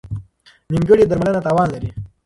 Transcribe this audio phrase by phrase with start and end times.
[0.71, 1.89] نیمګړې درملنه تاوان لري.